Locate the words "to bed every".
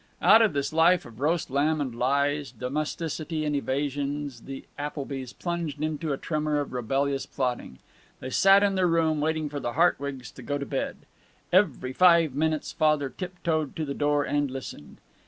10.57-11.93